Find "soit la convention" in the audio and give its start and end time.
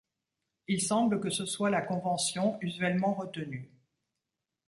1.45-2.57